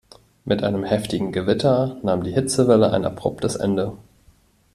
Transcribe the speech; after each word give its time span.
Mit 0.45 0.63
einem 0.63 0.83
heftigen 0.83 1.31
Gewitter 1.31 1.99
nahm 2.01 2.23
die 2.23 2.31
Hitzewelle 2.33 2.91
ein 2.91 3.05
abruptes 3.05 3.55
Ende. 3.55 3.95